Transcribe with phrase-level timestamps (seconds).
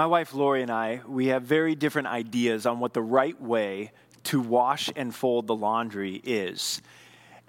[0.00, 3.92] My wife Lori and I, we have very different ideas on what the right way
[4.24, 6.80] to wash and fold the laundry is.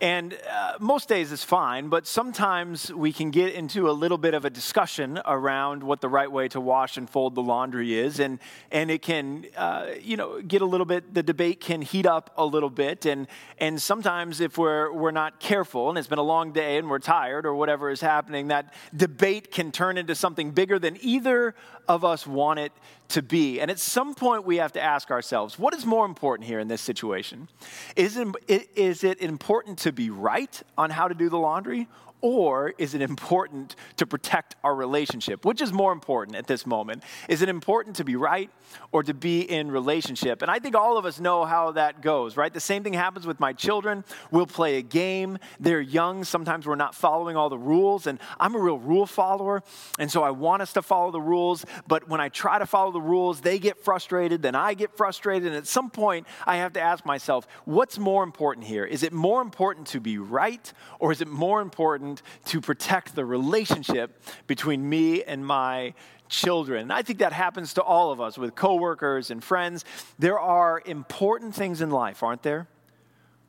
[0.02, 4.34] And uh, most days is fine, but sometimes we can get into a little bit
[4.34, 8.20] of a discussion around what the right way to wash and fold the laundry is.
[8.20, 8.40] And,
[8.72, 12.34] and it can, uh, you know, get a little bit, the debate can heat up
[12.36, 13.06] a little bit.
[13.06, 13.28] And,
[13.60, 16.98] and sometimes if we're, we're not careful and it's been a long day and we're
[16.98, 21.54] tired or whatever is happening, that debate can turn into something bigger than either
[21.88, 22.72] of us want it
[23.10, 23.60] to be.
[23.60, 26.68] And at some point, we have to ask ourselves what is more important here in
[26.68, 27.50] this situation?
[27.96, 31.88] Is it, is it important to be right on how to do the laundry?
[32.22, 35.44] Or is it important to protect our relationship?
[35.44, 37.04] Which is more important at this moment?
[37.28, 38.50] Is it important to be right
[38.92, 40.44] or to be in relationship?
[40.44, 42.54] And I think all of us know how that goes, right?
[42.54, 44.04] The same thing happens with my children.
[44.30, 45.40] We'll play a game.
[45.60, 46.24] They're young.
[46.24, 48.06] Sometimes we're not following all the rules.
[48.06, 49.64] And I'm a real rule follower.
[49.98, 51.66] And so I want us to follow the rules.
[51.88, 54.44] But when I try to follow the rules, they get frustrated.
[54.44, 55.48] Then I get frustrated.
[55.48, 58.86] And at some point, I have to ask myself, what's more important here?
[58.86, 62.11] Is it more important to be right or is it more important?
[62.12, 65.94] Important to protect the relationship between me and my
[66.30, 66.92] children.
[66.92, 69.86] I think that happens to all of us with coworkers and friends.
[70.20, 72.68] There are important things in life, aren't there?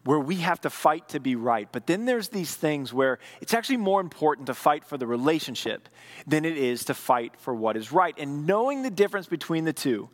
[0.05, 1.69] Where we have to fight to be right.
[1.71, 5.89] But then there's these things where it's actually more important to fight for the relationship
[6.27, 8.15] than it is to fight for what is right.
[8.19, 10.09] And knowing the difference between the two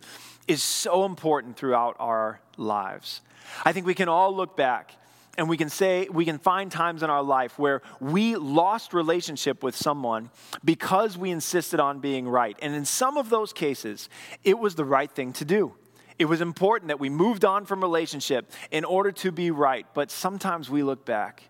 [0.47, 3.23] is so important throughout our lives.
[3.65, 4.95] I think we can all look back
[5.39, 9.63] and we can say we can find times in our life where we lost relationship
[9.63, 10.31] with someone
[10.65, 12.59] because we insisted on being right.
[12.61, 14.11] And in some of those cases
[14.45, 15.75] it was the right thing to do.
[16.19, 19.87] It was important that we moved on from relationship in order to be right.
[19.95, 21.45] But sometimes we look back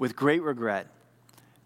[0.00, 0.86] with great regret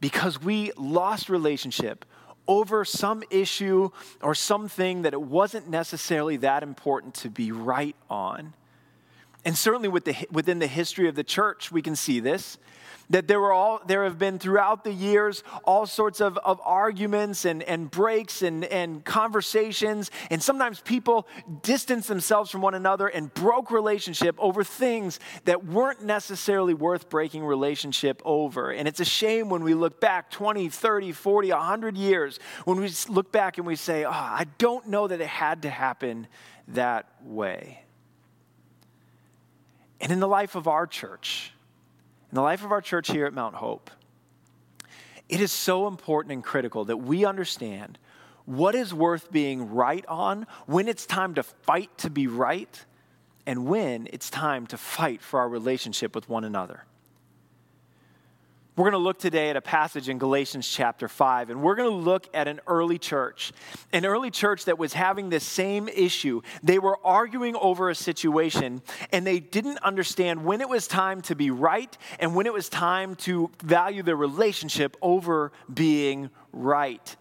[0.00, 2.04] because we lost relationship
[2.48, 8.52] over some issue or something that it wasn't necessarily that important to be right on
[9.44, 12.58] and certainly with the, within the history of the church, we can see this.
[13.10, 17.44] That there, were all, there have been throughout the years all sorts of, of arguments
[17.44, 20.10] and, and breaks and, and conversations.
[20.30, 21.28] And sometimes people
[21.60, 27.44] distanced themselves from one another and broke relationship over things that weren't necessarily worth breaking
[27.44, 28.70] relationship over.
[28.70, 32.90] And it's a shame when we look back 20, 30, 40, 100 years, when we
[33.10, 36.26] look back and we say, oh, I don't know that it had to happen
[36.68, 37.84] that way.
[40.04, 41.50] And in the life of our church,
[42.30, 43.90] in the life of our church here at Mount Hope,
[45.30, 47.98] it is so important and critical that we understand
[48.44, 52.84] what is worth being right on, when it's time to fight to be right,
[53.46, 56.84] and when it's time to fight for our relationship with one another.
[58.76, 61.88] We're going to look today at a passage in Galatians chapter 5, and we're going
[61.88, 63.52] to look at an early church,
[63.92, 66.42] an early church that was having this same issue.
[66.60, 71.36] They were arguing over a situation, and they didn't understand when it was time to
[71.36, 77.14] be right and when it was time to value their relationship over being right.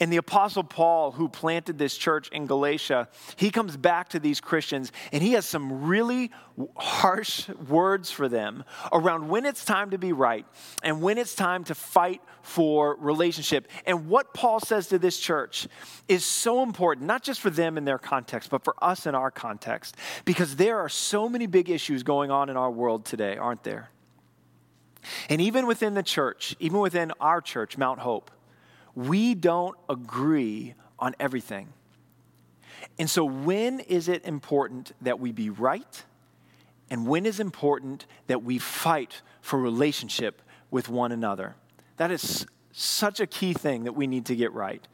[0.00, 4.40] And the Apostle Paul, who planted this church in Galatia, he comes back to these
[4.40, 6.30] Christians and he has some really
[6.76, 10.46] harsh words for them around when it's time to be right
[10.82, 13.68] and when it's time to fight for relationship.
[13.86, 15.66] And what Paul says to this church
[16.06, 19.30] is so important, not just for them in their context, but for us in our
[19.30, 23.64] context, because there are so many big issues going on in our world today, aren't
[23.64, 23.90] there?
[25.28, 28.30] And even within the church, even within our church, Mount Hope,
[28.98, 31.68] we don't agree on everything.
[32.98, 36.02] And so, when is it important that we be right?
[36.90, 41.54] And when is important that we fight for relationship with one another?
[41.96, 44.84] That is such a key thing that we need to get right.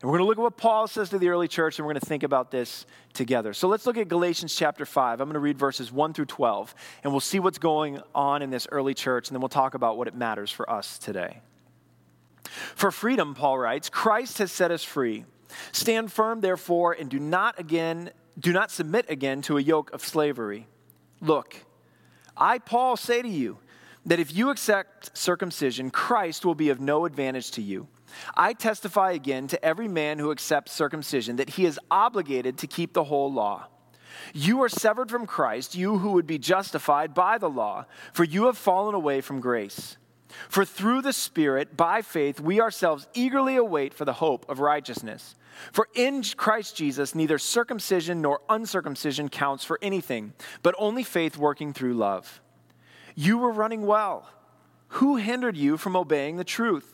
[0.00, 1.92] And we're going to look at what Paul says to the early church, and we're
[1.92, 3.52] going to think about this together.
[3.52, 5.20] So let's look at Galatians chapter 5.
[5.20, 6.74] I'm going to read verses 1 through 12,
[7.04, 9.96] and we'll see what's going on in this early church, and then we'll talk about
[9.96, 11.40] what it matters for us today.
[12.74, 15.24] For freedom, Paul writes, Christ has set us free.
[15.72, 20.02] Stand firm, therefore, and do not again do not submit again to a yoke of
[20.02, 20.66] slavery.
[21.20, 21.56] Look,
[22.36, 23.58] I, Paul, say to you
[24.06, 27.86] that if you accept circumcision, Christ will be of no advantage to you.
[28.36, 32.92] I testify again to every man who accepts circumcision that he is obligated to keep
[32.92, 33.66] the whole law.
[34.32, 38.46] You are severed from Christ, you who would be justified by the law, for you
[38.46, 39.96] have fallen away from grace.
[40.48, 45.34] For through the Spirit, by faith, we ourselves eagerly await for the hope of righteousness.
[45.72, 50.32] For in Christ Jesus, neither circumcision nor uncircumcision counts for anything,
[50.62, 52.40] but only faith working through love.
[53.14, 54.28] You were running well.
[54.88, 56.93] Who hindered you from obeying the truth?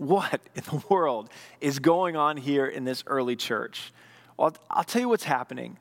[0.00, 1.28] what in the world
[1.60, 3.92] is going on here in this early church?
[4.36, 5.78] Well, I'll tell you what's happening.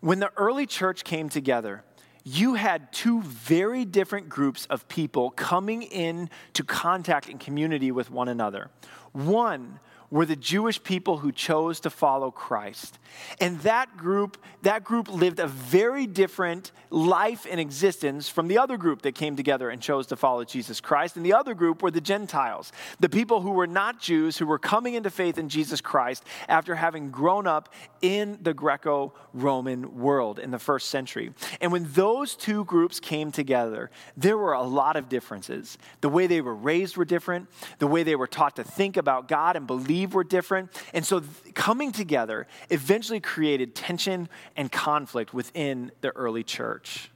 [0.00, 1.82] When the early church came together,
[2.22, 8.10] you had two very different groups of people coming in to contact and community with
[8.10, 8.70] one another.
[9.12, 9.80] One
[10.14, 13.00] were the Jewish people who chose to follow Christ.
[13.40, 18.76] And that group, that group lived a very different life and existence from the other
[18.76, 21.16] group that came together and chose to follow Jesus Christ.
[21.16, 22.70] And the other group were the Gentiles,
[23.00, 26.76] the people who were not Jews, who were coming into faith in Jesus Christ after
[26.76, 31.32] having grown up in the Greco Roman world in the first century.
[31.60, 35.76] And when those two groups came together, there were a lot of differences.
[36.02, 37.48] The way they were raised were different,
[37.80, 40.70] the way they were taught to think about God and believe were different.
[40.92, 41.22] And so
[41.54, 47.10] coming together eventually created tension and conflict within the early church.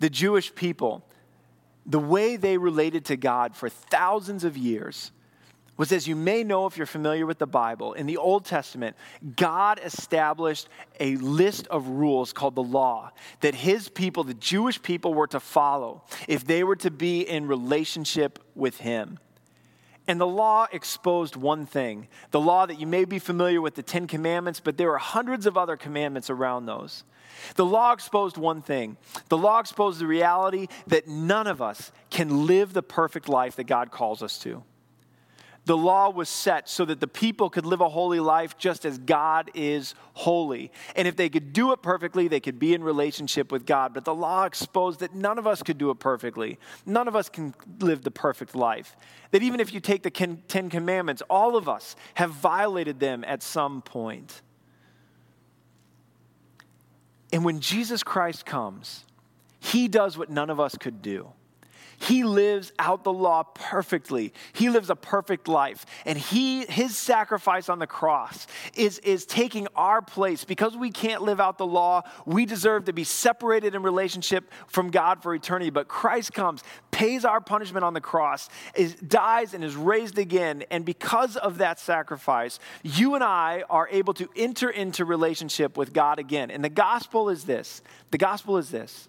[0.00, 1.06] The Jewish people,
[1.86, 5.12] the way they related to God for thousands of years,
[5.76, 8.94] was as you may know if you're familiar with the Bible, in the Old Testament,
[9.36, 10.68] God established
[11.00, 13.10] a list of rules called the law
[13.40, 17.46] that his people, the Jewish people, were to follow if they were to be in
[17.46, 19.18] relationship with him.
[20.08, 23.82] And the law exposed one thing the law that you may be familiar with, the
[23.82, 27.04] Ten Commandments, but there are hundreds of other commandments around those.
[27.54, 28.96] The law exposed one thing
[29.28, 33.64] the law exposed the reality that none of us can live the perfect life that
[33.64, 34.62] God calls us to
[35.64, 38.98] the law was set so that the people could live a holy life just as
[38.98, 40.72] God is holy.
[40.96, 43.94] And if they could do it perfectly, they could be in relationship with God.
[43.94, 46.58] But the law exposed that none of us could do it perfectly.
[46.84, 48.96] None of us can live the perfect life.
[49.30, 53.40] That even if you take the Ten Commandments, all of us have violated them at
[53.42, 54.42] some point.
[57.32, 59.04] And when Jesus Christ comes,
[59.60, 61.32] he does what none of us could do.
[62.08, 64.32] He lives out the law perfectly.
[64.52, 65.86] He lives a perfect life.
[66.04, 70.44] And he, his sacrifice on the cross is, is taking our place.
[70.44, 74.90] Because we can't live out the law, we deserve to be separated in relationship from
[74.90, 75.70] God for eternity.
[75.70, 80.64] But Christ comes, pays our punishment on the cross, is, dies, and is raised again.
[80.72, 85.92] And because of that sacrifice, you and I are able to enter into relationship with
[85.92, 86.50] God again.
[86.50, 89.08] And the gospel is this the gospel is this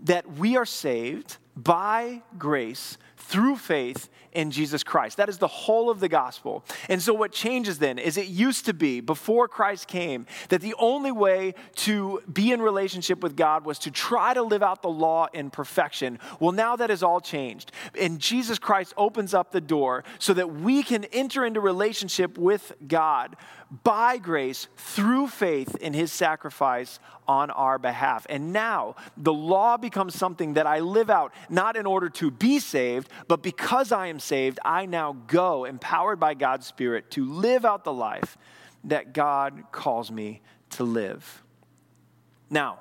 [0.00, 5.16] that we are saved by grace through faith in Jesus Christ.
[5.16, 6.64] That is the whole of the gospel.
[6.88, 10.74] And so, what changes then is it used to be, before Christ came, that the
[10.78, 14.88] only way to be in relationship with God was to try to live out the
[14.88, 16.18] law in perfection.
[16.40, 17.72] Well, now that has all changed.
[17.98, 22.72] And Jesus Christ opens up the door so that we can enter into relationship with
[22.86, 23.36] God
[23.84, 28.26] by grace through faith in his sacrifice on our behalf.
[28.28, 32.58] And now the law becomes something that I live out not in order to be
[32.58, 37.64] saved, but because I am saved, I now go empowered by God's Spirit to live
[37.64, 38.38] out the life
[38.84, 41.42] that God calls me to live.
[42.50, 42.80] Now,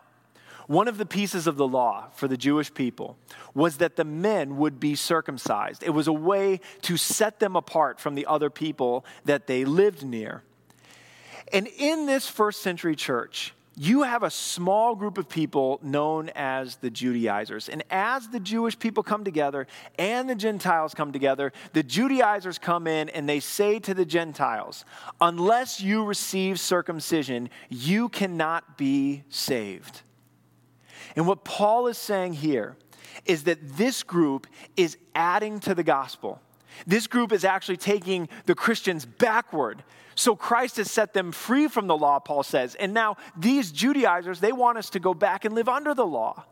[0.67, 3.17] one of the pieces of the law for the Jewish people
[3.53, 5.83] was that the men would be circumcised.
[5.83, 10.05] It was a way to set them apart from the other people that they lived
[10.05, 10.43] near.
[11.51, 16.75] And in this first century church, you have a small group of people known as
[16.77, 17.69] the Judaizers.
[17.69, 19.65] And as the Jewish people come together
[19.97, 24.83] and the Gentiles come together, the Judaizers come in and they say to the Gentiles,
[25.21, 30.01] unless you receive circumcision, you cannot be saved.
[31.15, 32.75] And what Paul is saying here
[33.25, 36.41] is that this group is adding to the gospel.
[36.87, 39.83] This group is actually taking the Christians backward.
[40.15, 42.75] So Christ has set them free from the law, Paul says.
[42.75, 46.45] And now these Judaizers, they want us to go back and live under the law.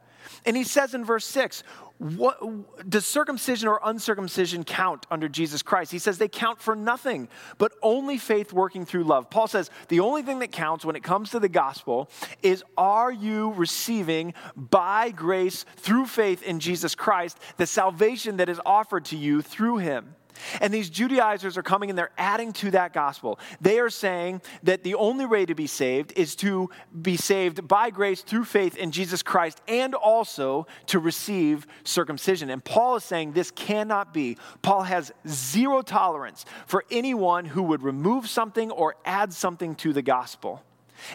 [0.45, 1.63] And he says in verse 6,
[1.99, 5.91] what, does circumcision or uncircumcision count under Jesus Christ?
[5.91, 9.29] He says they count for nothing, but only faith working through love.
[9.29, 12.09] Paul says the only thing that counts when it comes to the gospel
[12.41, 18.61] is are you receiving by grace through faith in Jesus Christ the salvation that is
[18.65, 20.15] offered to you through him?
[20.61, 23.39] And these Judaizers are coming and they're adding to that gospel.
[23.61, 26.69] They are saying that the only way to be saved is to
[27.01, 32.49] be saved by grace through faith in Jesus Christ and also to receive circumcision.
[32.49, 34.37] And Paul is saying this cannot be.
[34.61, 40.01] Paul has zero tolerance for anyone who would remove something or add something to the
[40.01, 40.63] gospel.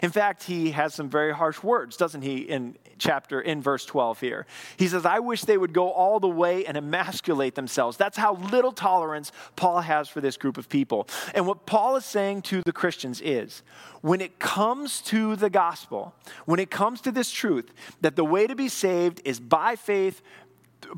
[0.01, 4.19] In fact, he has some very harsh words, doesn't he, in chapter, in verse 12
[4.19, 4.45] here.
[4.77, 7.97] He says, I wish they would go all the way and emasculate themselves.
[7.97, 11.07] That's how little tolerance Paul has for this group of people.
[11.33, 13.63] And what Paul is saying to the Christians is
[14.01, 16.13] when it comes to the gospel,
[16.45, 17.71] when it comes to this truth,
[18.01, 20.21] that the way to be saved is by faith,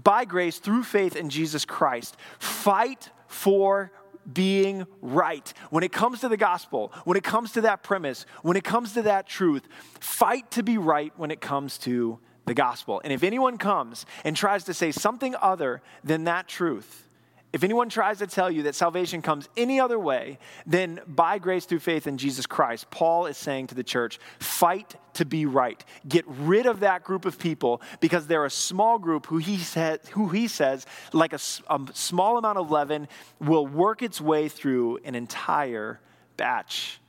[0.03, 3.91] by grace, through faith in Jesus Christ, fight for
[4.31, 5.53] being right.
[5.69, 8.93] When it comes to the gospel, when it comes to that premise, when it comes
[8.93, 9.67] to that truth,
[9.99, 13.01] fight to be right when it comes to the gospel.
[13.03, 17.06] And if anyone comes and tries to say something other than that truth,
[17.57, 20.37] if anyone tries to tell you that salvation comes any other way
[20.67, 24.93] than by grace through faith in Jesus Christ, Paul is saying to the church, fight
[25.15, 25.83] to be right.
[26.07, 30.01] Get rid of that group of people because they're a small group who he, said,
[30.11, 33.07] who he says, like a, a small amount of leaven,
[33.39, 35.99] will work its way through an entire
[36.37, 36.99] batch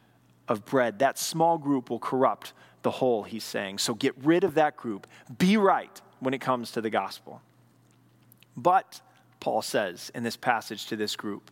[0.49, 1.01] of bread.
[1.01, 3.77] That small group will corrupt the whole, he's saying.
[3.77, 5.07] So get rid of that group.
[5.37, 7.43] Be right when it comes to the gospel.
[8.57, 9.03] But
[9.41, 11.51] Paul says in this passage to this group.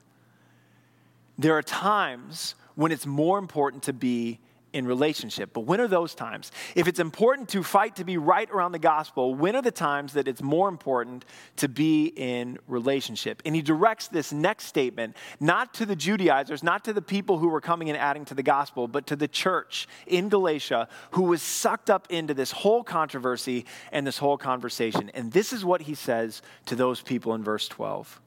[1.38, 4.40] There are times when it's more important to be
[4.76, 5.54] in relationship.
[5.54, 6.52] But when are those times?
[6.74, 10.12] If it's important to fight to be right around the gospel, when are the times
[10.12, 11.24] that it's more important
[11.56, 13.40] to be in relationship?
[13.46, 17.48] And he directs this next statement not to the Judaizers, not to the people who
[17.48, 21.40] were coming and adding to the gospel, but to the church in Galatia who was
[21.40, 25.10] sucked up into this whole controversy and this whole conversation.
[25.14, 28.20] And this is what he says to those people in verse 12.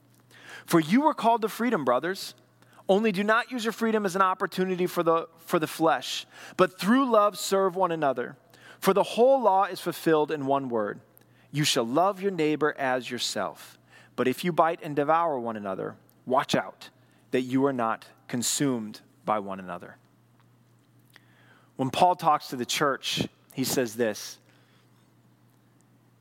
[0.65, 2.33] For you were called to freedom, brothers.
[2.89, 6.25] Only do not use your freedom as an opportunity for the, for the flesh,
[6.57, 8.35] but through love serve one another.
[8.79, 10.99] For the whole law is fulfilled in one word
[11.51, 13.77] You shall love your neighbor as yourself.
[14.15, 16.89] But if you bite and devour one another, watch out
[17.31, 19.95] that you are not consumed by one another.
[21.75, 24.39] When Paul talks to the church, he says this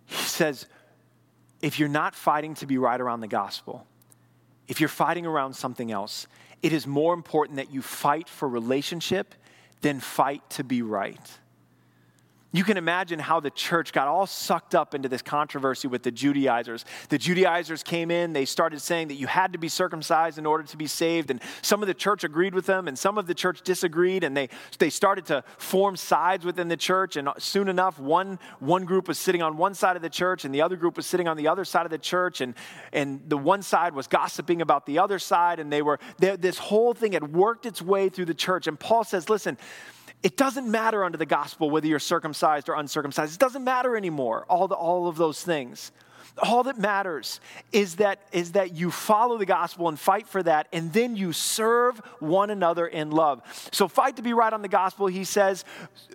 [0.07, 0.67] He says,
[1.61, 3.87] if you're not fighting to be right around the gospel,
[4.69, 6.29] if you're fighting around something else,
[6.63, 9.35] it is more important that you fight for relationship
[9.81, 11.39] than fight to be right.
[12.51, 16.11] You can imagine how the church got all sucked up into this controversy with the
[16.11, 16.87] Judaizers.
[17.11, 20.65] The Judaizers came in, they started saying that you had to be circumcised in order
[20.65, 23.35] to be saved, and some of the church agreed with them, and some of the
[23.35, 27.17] church disagreed, and they, they started to form sides within the church.
[27.17, 30.55] And soon enough, one, one group was sitting on one side of the church, and
[30.55, 32.55] the other group was sitting on the other side of the church, and,
[32.95, 36.57] and the one side was gossiping about the other side, and they were, they, this
[36.57, 38.67] whole thing had worked its way through the church.
[38.67, 39.59] And Paul says, listen,
[40.23, 43.35] it doesn't matter under the gospel whether you're circumcised or uncircumcised.
[43.35, 45.93] It doesn't matter anymore, all, the, all of those things
[46.43, 47.41] all that matters
[47.73, 51.33] is that, is that you follow the gospel and fight for that, and then you
[51.33, 53.43] serve one another in love.
[53.73, 55.65] So, fight to be right on the gospel, he says,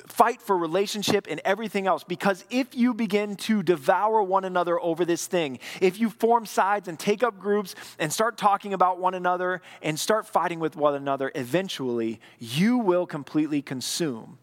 [0.08, 2.04] fight for relationship and everything else.
[2.04, 6.88] Because if you begin to devour one another over this thing, if you form sides
[6.88, 10.96] and take up groups and start talking about one another and start fighting with one
[10.96, 14.38] another, eventually you will completely consume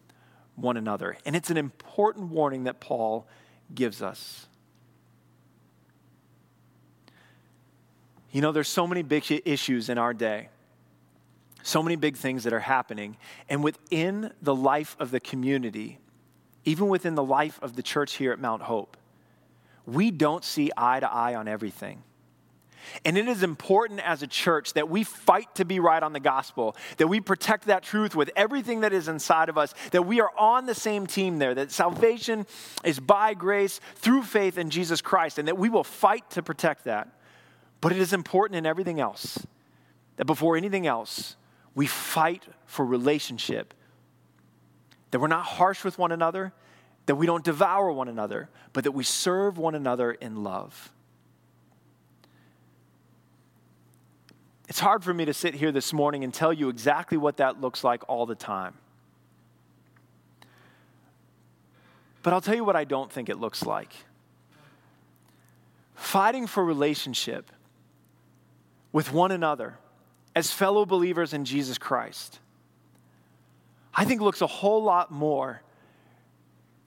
[0.57, 1.17] one another.
[1.25, 3.27] And it's an important warning that Paul
[3.75, 4.47] gives us.
[8.31, 10.49] You know, there's so many big issues in our day,
[11.63, 13.17] so many big things that are happening.
[13.49, 15.99] And within the life of the community,
[16.65, 18.97] even within the life of the church here at Mount Hope,
[19.87, 22.03] we don't see eye to eye on everything.
[23.05, 26.21] And it is important as a church that we fight to be right on the
[26.21, 30.21] gospel, that we protect that truth with everything that is inside of us, that we
[30.21, 32.47] are on the same team there, that salvation
[32.85, 36.85] is by grace through faith in Jesus Christ, and that we will fight to protect
[36.85, 37.09] that.
[37.81, 39.47] But it is important in everything else
[40.17, 41.37] that before anything else,
[41.75, 43.73] we fight for relationship.
[45.11, 46.53] That we're not harsh with one another,
[47.07, 50.93] that we don't devour one another, but that we serve one another in love.
[54.69, 57.61] It's hard for me to sit here this morning and tell you exactly what that
[57.61, 58.75] looks like all the time.
[62.23, 63.93] But I'll tell you what I don't think it looks like.
[65.95, 67.51] Fighting for relationship
[68.93, 69.79] with one another
[70.35, 72.39] as fellow believers in Jesus Christ,
[73.95, 75.63] I think it looks a whole lot more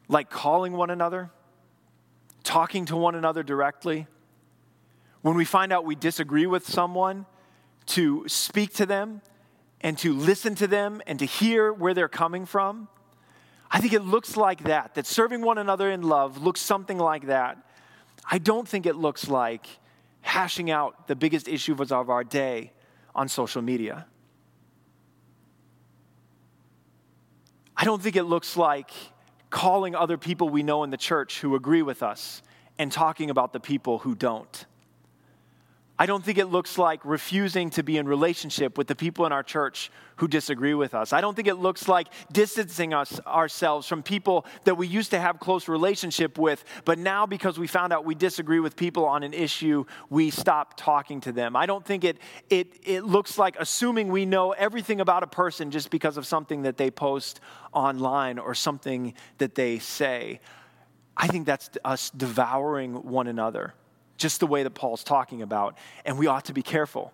[0.07, 1.31] like calling one another,
[2.43, 4.07] talking to one another directly.
[5.21, 7.25] When we find out we disagree with someone,
[7.85, 9.21] to speak to them
[9.81, 12.87] and to listen to them and to hear where they're coming from.
[13.69, 17.27] I think it looks like that, that serving one another in love looks something like
[17.27, 17.57] that.
[18.29, 19.67] I don't think it looks like
[20.23, 22.71] hashing out the biggest issues of our day
[23.13, 24.07] on social media.
[27.77, 28.91] I don't think it looks like
[29.49, 32.41] calling other people we know in the church who agree with us
[32.79, 34.65] and talking about the people who don't.
[35.97, 39.31] I don't think it looks like refusing to be in relationship with the people in
[39.31, 41.13] our church who disagree with us.
[41.13, 45.19] I don't think it looks like distancing us ourselves from people that we used to
[45.19, 49.21] have close relationship with, but now because we found out we disagree with people on
[49.21, 51.55] an issue, we stop talking to them.
[51.55, 52.17] I don't think it
[52.49, 56.63] it it looks like assuming we know everything about a person just because of something
[56.63, 57.39] that they post
[57.71, 60.41] online or something that they say.
[61.15, 63.75] I think that's us devouring one another
[64.17, 65.77] just the way that Paul's talking about.
[66.05, 67.13] And we ought to be careful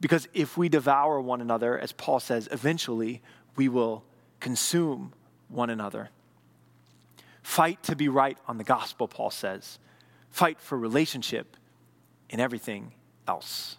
[0.00, 3.22] because if we devour one another, as Paul says, eventually
[3.56, 4.04] we will
[4.40, 5.12] consume
[5.48, 6.10] one another.
[7.42, 9.78] Fight to be right on the gospel, Paul says.
[10.30, 11.56] Fight for relationship
[12.28, 12.92] in everything
[13.26, 13.76] else.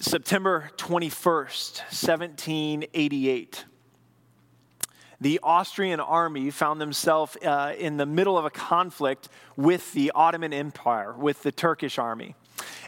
[0.00, 3.64] September 21st, 1788
[5.20, 10.52] the Austrian army found themselves uh, in the middle of a conflict with the Ottoman
[10.52, 12.34] Empire, with the Turkish army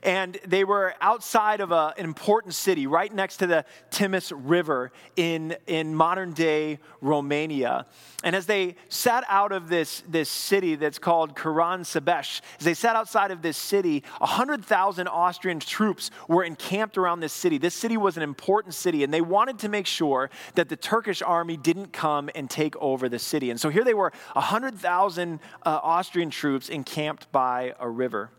[0.03, 4.93] and they were outside of a, an important city right next to the Timis River
[5.17, 7.87] in, in modern day Romania.
[8.25, 12.97] And as they sat out of this, this city that's called Karansebes, as they sat
[12.97, 17.59] outside of this city, 100,000 Austrian troops were encamped around this city.
[17.59, 21.23] This city was an important city, and they wanted to make sure that the Turkish
[21.23, 23.51] army didn't come and take over the city.
[23.51, 28.31] And so here they were 100,000 uh, Austrian troops encamped by a river.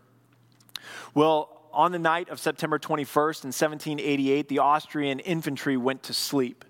[1.14, 6.64] Well, on the night of September 21st in 1788, the Austrian infantry went to sleep.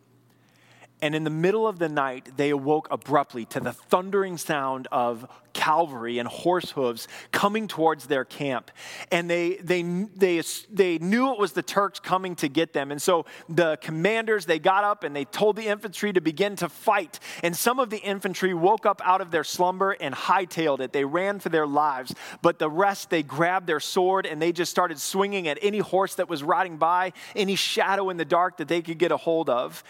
[1.02, 5.26] And in the middle of the night, they awoke abruptly to the thundering sound of
[5.52, 8.70] cavalry and horse hooves coming towards their camp.
[9.10, 12.90] And they, they, they, they knew it was the Turks coming to get them.
[12.90, 16.68] And so the commanders, they got up and they told the infantry to begin to
[16.68, 17.18] fight.
[17.42, 20.92] And some of the infantry woke up out of their slumber and hightailed it.
[20.92, 22.14] They ran for their lives.
[22.42, 26.16] But the rest, they grabbed their sword and they just started swinging at any horse
[26.16, 29.50] that was riding by, any shadow in the dark that they could get a hold
[29.50, 29.82] of.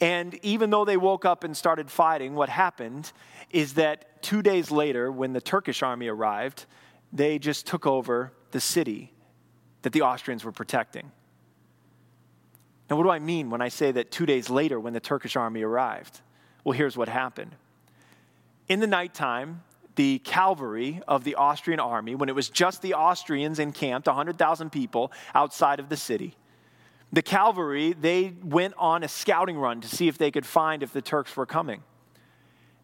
[0.00, 3.12] And even though they woke up and started fighting, what happened
[3.50, 6.66] is that two days later, when the Turkish army arrived,
[7.12, 9.12] they just took over the city
[9.82, 11.12] that the Austrians were protecting.
[12.90, 15.36] Now, what do I mean when I say that two days later, when the Turkish
[15.36, 16.20] army arrived?
[16.64, 17.54] Well, here's what happened.
[18.68, 19.62] In the nighttime,
[19.96, 25.12] the cavalry of the Austrian army, when it was just the Austrians encamped, 100,000 people
[25.34, 26.36] outside of the city,
[27.14, 30.92] the cavalry, they went on a scouting run to see if they could find if
[30.92, 31.82] the Turks were coming.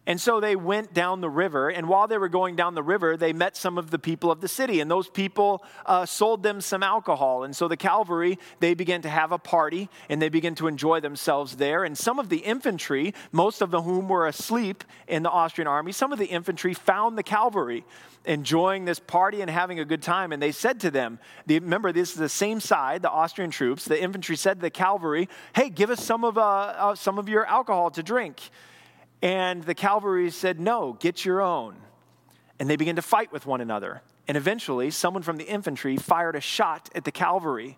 [0.07, 3.17] And so they went down the river, and while they were going down the river,
[3.17, 6.59] they met some of the people of the city, and those people uh, sold them
[6.59, 7.43] some alcohol.
[7.43, 11.01] And so the cavalry, they began to have a party, and they began to enjoy
[11.01, 11.83] themselves there.
[11.83, 16.11] And some of the infantry, most of whom were asleep in the Austrian army, some
[16.11, 17.85] of the infantry found the cavalry
[18.25, 20.31] enjoying this party and having a good time.
[20.31, 23.85] And they said to them, remember, this is the same side, the Austrian troops.
[23.85, 27.29] The infantry said to the cavalry, hey, give us some of, uh, uh, some of
[27.29, 28.41] your alcohol to drink.
[29.21, 31.75] And the cavalry said, No, get your own.
[32.59, 34.01] And they began to fight with one another.
[34.27, 37.77] And eventually, someone from the infantry fired a shot at the cavalry.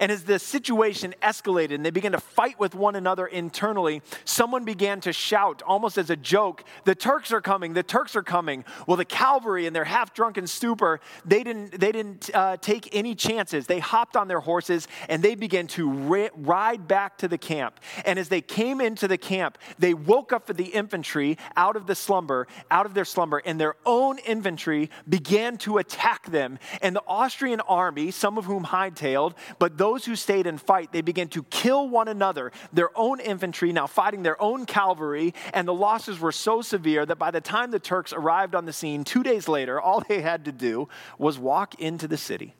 [0.00, 4.64] And as the situation escalated and they began to fight with one another internally, someone
[4.64, 8.64] began to shout, almost as a joke, The Turks are coming, the Turks are coming.
[8.86, 13.14] Well, the cavalry, in their half drunken stupor, they didn't, they didn't uh, take any
[13.14, 13.66] chances.
[13.66, 17.78] They hopped on their horses and they began to ri- ride back to the camp.
[18.06, 21.94] And as they came into the camp, they woke up the infantry out of the
[21.94, 26.58] slumber, out of their slumber, and their own infantry began to attack them.
[26.80, 31.00] And the Austrian army, some of whom hightailed, but those who stayed and fight, they
[31.00, 35.74] began to kill one another, their own infantry, now fighting their own cavalry, and the
[35.74, 39.22] losses were so severe that by the time the Turks arrived on the scene two
[39.22, 42.54] days later, all they had to do was walk into the city.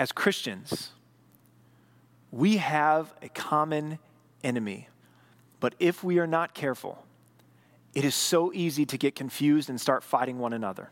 [0.00, 0.92] As Christians,
[2.30, 3.98] we have a common
[4.44, 4.88] enemy,
[5.60, 7.04] but if we are not careful,
[7.94, 10.90] it is so easy to get confused and start fighting one another.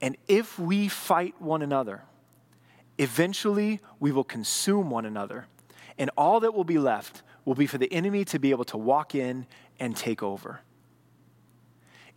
[0.00, 2.02] And if we fight one another,
[2.98, 5.46] eventually we will consume one another.
[5.98, 8.76] And all that will be left will be for the enemy to be able to
[8.76, 9.46] walk in
[9.78, 10.60] and take over.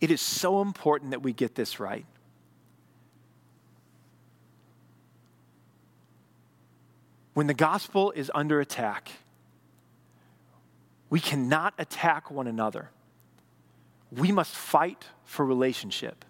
[0.00, 2.06] it is so important that we get this right.
[7.34, 9.10] When the gospel is under attack,
[11.10, 12.90] we cannot attack one another.
[14.10, 16.24] We must fight for relationship.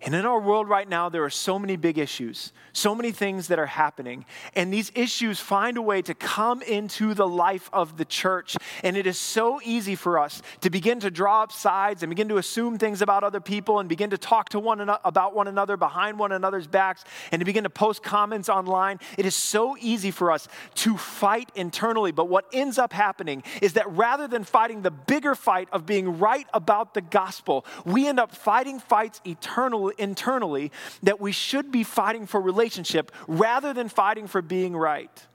[0.00, 3.48] And in our world right now, there are so many big issues, so many things
[3.48, 4.26] that are happening.
[4.54, 8.56] And these issues find a way to come into the life of the church.
[8.84, 12.28] And it is so easy for us to begin to draw up sides and begin
[12.28, 15.48] to assume things about other people and begin to talk to one another about one
[15.48, 19.00] another behind one another's backs and to begin to post comments online.
[19.16, 22.12] It is so easy for us to fight internally.
[22.12, 26.20] But what ends up happening is that rather than fighting the bigger fight of being
[26.20, 30.72] right about the gospel, we end up fighting fights eternally internally
[31.02, 35.26] that we should be fighting for relationship rather than fighting for being right.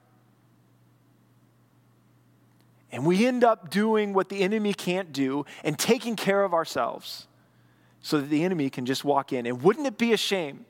[2.91, 7.27] And we end up doing what the enemy can't do and taking care of ourselves
[8.01, 9.47] so that the enemy can just walk in.
[9.47, 10.65] And wouldn't it be a shame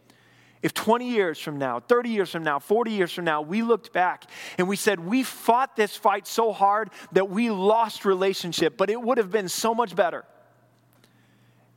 [0.61, 3.91] if 20 years from now, 30 years from now, 40 years from now, we looked
[3.91, 4.23] back
[4.57, 8.99] and we said, We fought this fight so hard that we lost relationship, but it
[9.01, 10.23] would have been so much better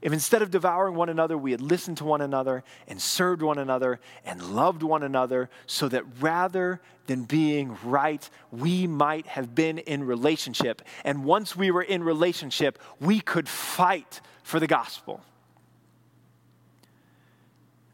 [0.06, 3.58] if instead of devouring one another, we had listened to one another and served one
[3.58, 9.78] another and loved one another, so that rather than being right, we might have been
[9.78, 10.80] in relationship.
[11.02, 15.22] And once we were in relationship, we could fight for the gospel.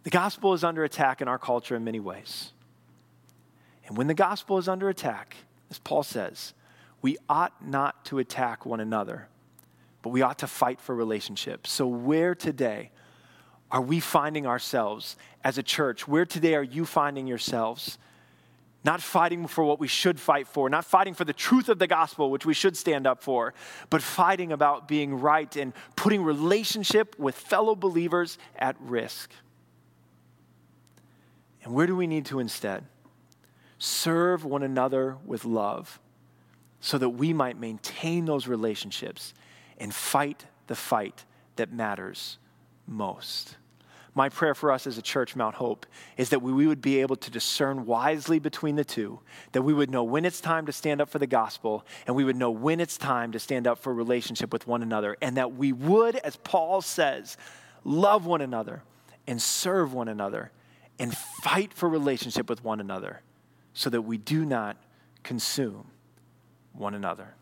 [0.02, 2.52] The gospel is under attack in our culture in many ways.
[3.86, 5.34] And when the gospel is under attack,
[5.70, 6.52] as Paul says,
[7.00, 9.28] we ought not to attack one another
[10.02, 11.70] but we ought to fight for relationships.
[11.70, 12.90] So, where today
[13.70, 16.06] are we finding ourselves as a church?
[16.06, 17.98] Where today are you finding yourselves?
[18.84, 21.86] Not fighting for what we should fight for, not fighting for the truth of the
[21.86, 23.54] gospel, which we should stand up for,
[23.90, 29.30] but fighting about being right and putting relationship with fellow believers at risk.
[31.62, 32.84] And where do we need to instead?
[33.78, 36.00] Serve one another with love
[36.80, 39.32] so that we might maintain those relationships
[39.78, 41.24] and fight the fight
[41.56, 42.38] that matters
[42.86, 43.56] most.
[44.14, 45.86] My prayer for us as a church, Mount Hope,
[46.18, 49.20] is that we would be able to discern wisely between the two,
[49.52, 52.24] that we would know when it's time to stand up for the gospel, and we
[52.24, 55.54] would know when it's time to stand up for relationship with one another, and that
[55.54, 57.38] we would, as Paul says,
[57.84, 58.82] love one another
[59.26, 60.50] and serve one another
[60.98, 63.22] and fight for relationship with one another
[63.72, 64.76] so that we do not
[65.22, 65.86] consume
[66.74, 67.34] one another.